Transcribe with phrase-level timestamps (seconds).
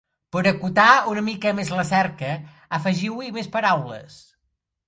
[0.35, 2.31] Per acotar una mica més la cerca,
[2.79, 4.21] afegiu-hi més paraules.